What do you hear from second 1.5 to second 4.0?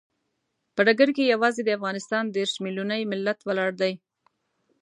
د افغانستان دیرش ملیوني ملت ولاړ دی.